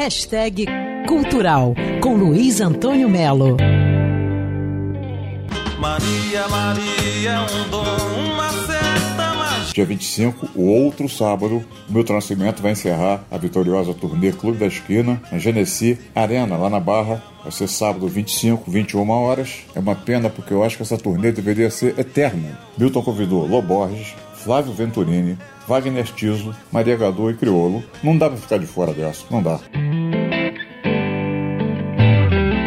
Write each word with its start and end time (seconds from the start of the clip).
Hashtag 0.00 0.64
Cultural 1.06 1.74
com 2.02 2.14
Luiz 2.14 2.62
Antônio 2.62 3.06
Melo. 3.06 3.58
Maria, 5.78 6.48
Maria, 6.48 7.42
um 7.42 7.68
dom, 7.68 7.84
uma 8.32 8.48
certa 8.50 9.34
magia. 9.34 9.74
Dia 9.74 9.84
25, 9.84 10.48
o 10.54 10.64
outro 10.64 11.06
sábado, 11.06 11.62
o 11.86 11.92
Milton 11.92 12.14
Nascimento 12.14 12.62
vai 12.62 12.72
encerrar 12.72 13.22
a 13.30 13.36
vitoriosa 13.36 13.92
turnê 13.92 14.32
Clube 14.32 14.56
da 14.56 14.66
Esquina 14.68 15.20
na 15.30 15.36
Genesi 15.36 15.98
Arena, 16.14 16.56
lá 16.56 16.70
na 16.70 16.80
Barra. 16.80 17.22
Vai 17.42 17.52
ser 17.52 17.68
sábado 17.68 18.08
25, 18.08 18.70
21 18.70 19.10
horas. 19.10 19.66
É 19.74 19.80
uma 19.80 19.94
pena 19.94 20.30
porque 20.30 20.54
eu 20.54 20.64
acho 20.64 20.78
que 20.78 20.82
essa 20.82 20.96
turnê 20.96 21.30
deveria 21.30 21.70
ser 21.70 21.98
eterna. 21.98 22.58
Milton 22.78 23.02
convidou 23.02 23.46
Loborges, 23.46 24.14
Flávio 24.42 24.72
Venturini, 24.72 25.36
Wagner 25.68 26.04
Tiso, 26.04 26.54
Maria 26.72 26.96
Gadu 26.96 27.30
e 27.30 27.34
Criolo. 27.34 27.84
Não 28.02 28.16
dá 28.16 28.28
pra 28.28 28.38
ficar 28.38 28.58
de 28.58 28.66
fora 28.66 28.92
dessa, 28.92 29.24
não 29.30 29.42
dá. 29.42 29.60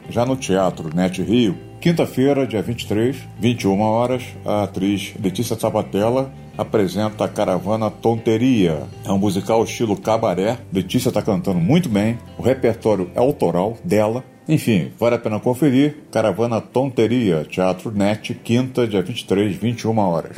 Já 0.08 0.26
no 0.26 0.36
Teatro 0.36 0.96
Net 0.96 1.22
Rio, 1.24 1.58
quinta-feira, 1.82 2.46
dia 2.46 2.62
23, 2.62 3.18
21 3.40 3.82
horas, 3.82 4.24
a 4.46 4.64
atriz 4.64 5.16
Letícia 5.20 5.60
Sabatella 5.60 6.32
apresenta 6.56 7.26
a 7.26 7.28
Caravana 7.28 7.90
Tonteria. 7.90 8.84
É 9.04 9.12
um 9.12 9.18
musical 9.18 9.64
estilo 9.64 9.98
cabaré. 9.98 10.60
Letícia 10.72 11.10
está 11.10 11.22
cantando 11.22 11.60
muito 11.60 11.90
bem, 11.90 12.20
o 12.38 12.44
repertório 12.44 13.10
é 13.16 13.20
autoral 13.20 13.76
dela. 13.84 14.24
Enfim, 14.48 14.92
vale 15.00 15.16
a 15.16 15.20
pena 15.20 15.40
conferir. 15.40 16.04
Caravana 16.12 16.62
Tonteria, 16.62 17.44
Teatro 17.44 17.90
Net, 17.90 18.36
quinta, 18.36 18.86
dia 18.86 19.02
23, 19.02 19.56
21 19.56 19.98
horas. 19.98 20.38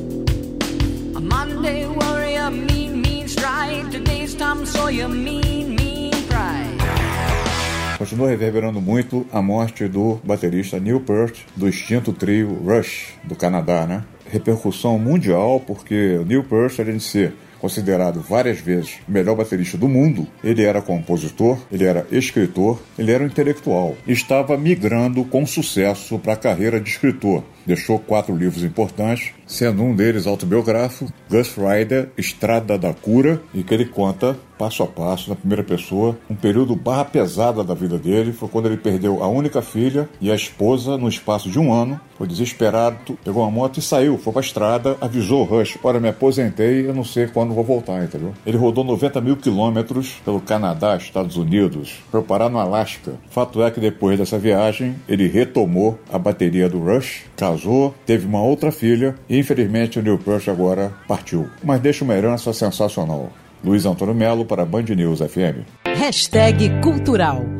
A 1.15 1.19
Monday 1.21 1.85
warrior, 1.87 2.51
mean, 2.51 3.01
mean 3.01 3.25
stride. 3.25 3.89
Today's 3.89 4.35
Tom 4.35 4.65
Sawyer, 4.65 5.07
mean, 5.07 5.73
mean 5.73 6.11
pride. 6.27 6.77
Continua 7.97 8.27
reverberando 8.27 8.81
muito 8.81 9.25
a 9.31 9.41
morte 9.41 9.87
do 9.87 10.19
baterista 10.25 10.77
Neil 10.77 10.99
Peart, 10.99 11.39
do 11.55 11.69
extinto 11.69 12.11
trio 12.11 12.53
Rush, 12.65 13.13
do 13.23 13.33
Canadá, 13.33 13.87
né? 13.87 14.03
Repercussão 14.29 14.99
mundial, 14.99 15.61
porque 15.65 16.17
o 16.17 16.25
Neil 16.25 16.43
Peart, 16.43 16.81
além 16.81 16.97
de 16.97 17.03
ser 17.03 17.33
considerado 17.65 18.21
várias 18.21 18.59
vezes 18.59 18.99
o 19.07 19.11
melhor 19.11 19.35
baterista 19.35 19.75
do 19.75 19.89
mundo, 19.89 20.27
ele 20.43 20.63
era 20.63 20.83
compositor, 20.83 21.57
ele 21.71 21.83
era 21.83 22.05
escritor, 22.11 22.79
ele 22.95 23.11
era 23.11 23.23
um 23.23 23.27
intelectual. 23.27 23.95
Estava 24.07 24.55
migrando 24.55 25.25
com 25.25 25.47
sucesso 25.47 26.19
para 26.19 26.33
a 26.33 26.37
carreira 26.37 26.79
de 26.79 26.91
escritor. 26.91 27.43
Deixou 27.65 27.97
quatro 27.97 28.35
livros 28.35 28.63
importantes, 28.63 29.31
sendo 29.47 29.81
um 29.81 29.95
deles 29.95 30.27
autobiográfico, 30.27 31.11
Ghost 31.27 31.59
Rider, 31.59 32.09
Estrada 32.15 32.77
da 32.77 32.93
Cura, 32.93 33.41
e 33.51 33.63
que 33.63 33.73
ele 33.73 33.85
conta 33.85 34.37
passo 34.57 34.83
a 34.83 34.87
passo, 34.87 35.29
na 35.29 35.35
primeira 35.35 35.63
pessoa, 35.63 36.17
um 36.29 36.35
período 36.35 36.75
barra 36.75 37.05
pesada 37.05 37.63
da 37.63 37.73
vida 37.73 37.97
dele. 37.97 38.31
Foi 38.31 38.49
quando 38.49 38.67
ele 38.67 38.77
perdeu 38.77 39.23
a 39.23 39.27
única 39.27 39.61
filha 39.61 40.09
e 40.19 40.31
a 40.31 40.35
esposa 40.35 40.97
no 40.97 41.07
espaço 41.07 41.49
de 41.49 41.59
um 41.59 41.73
ano. 41.73 41.99
Foi 42.17 42.27
desesperado, 42.27 43.17
pegou 43.23 43.43
uma 43.43 43.51
moto 43.51 43.77
e 43.77 43.81
saiu, 43.81 44.17
foi 44.17 44.31
pra 44.31 44.41
estrada, 44.41 44.97
avisou 45.01 45.41
o 45.41 45.43
Rush: 45.43 45.77
Olha, 45.83 45.99
me 45.99 46.07
aposentei, 46.07 46.87
eu 46.87 46.93
não 46.93 47.03
sei 47.03 47.27
quando 47.27 47.53
vou 47.53 47.63
voltar, 47.63 48.03
entendeu? 48.03 48.33
Ele 48.45 48.57
rodou 48.57 48.83
90 48.83 49.19
mil 49.19 49.35
quilômetros 49.35 50.13
pelo 50.23 50.39
Canadá, 50.39 50.95
Estados 50.95 51.35
Unidos, 51.35 51.95
foi 52.09 52.21
parar 52.21 52.49
no 52.49 52.57
Alasca. 52.57 53.13
Fato 53.29 53.61
é 53.61 53.69
que 53.69 53.81
depois 53.81 54.17
dessa 54.17 54.39
viagem, 54.39 54.95
ele 55.09 55.27
retomou 55.27 55.99
a 56.11 56.17
bateria 56.17 56.69
do 56.69 56.79
Rush, 56.79 57.25
casou, 57.35 57.93
teve 58.05 58.25
uma 58.25 58.41
outra 58.41 58.71
filha 58.71 59.15
e 59.27 59.37
infelizmente 59.37 59.99
o 59.99 60.01
Neil 60.01 60.17
Peart 60.17 60.47
agora 60.47 60.93
partiu. 61.07 61.49
Mas 61.63 61.81
deixa 61.81 62.03
uma 62.03 62.15
herança 62.15 62.53
sensacional. 62.53 63.29
Luiz 63.63 63.85
Antônio 63.85 64.13
Melo 64.13 64.45
para 64.45 64.65
Band 64.65 64.83
News 64.95 65.19
FM. 65.19 65.63
Hashtag 65.97 66.81
Cultural 66.81 67.54